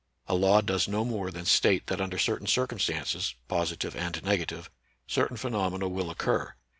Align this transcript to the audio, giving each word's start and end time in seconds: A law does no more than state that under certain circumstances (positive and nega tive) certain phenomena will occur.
A 0.25 0.33
law 0.33 0.61
does 0.61 0.87
no 0.87 1.05
more 1.05 1.29
than 1.29 1.45
state 1.45 1.85
that 1.85 2.01
under 2.01 2.17
certain 2.17 2.47
circumstances 2.47 3.35
(positive 3.47 3.95
and 3.95 4.15
nega 4.23 4.47
tive) 4.47 4.71
certain 5.05 5.37
phenomena 5.37 5.87
will 5.87 6.09
occur. 6.09 6.55